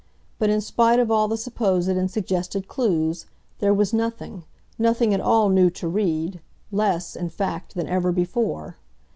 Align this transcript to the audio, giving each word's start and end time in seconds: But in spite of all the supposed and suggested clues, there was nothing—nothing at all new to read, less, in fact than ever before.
But 0.39 0.49
in 0.49 0.61
spite 0.61 0.97
of 0.99 1.11
all 1.11 1.27
the 1.27 1.37
supposed 1.37 1.87
and 1.87 2.09
suggested 2.09 2.67
clues, 2.67 3.27
there 3.59 3.71
was 3.71 3.93
nothing—nothing 3.93 5.13
at 5.13 5.21
all 5.21 5.49
new 5.49 5.69
to 5.69 5.87
read, 5.87 6.41
less, 6.71 7.15
in 7.15 7.29
fact 7.29 7.75
than 7.75 7.85
ever 7.87 8.11
before. 8.11 8.77